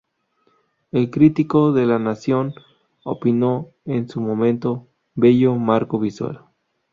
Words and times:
El 0.91 1.11
crítico 1.11 1.73
de 1.73 1.85
"La 1.85 1.99
Nación" 1.99 2.55
opinó 3.03 3.67
en 3.85 4.09
su 4.09 4.19
momento: 4.19 4.87
"Bello 5.13 5.53
marco 5.57 5.99
visual. 5.99 6.41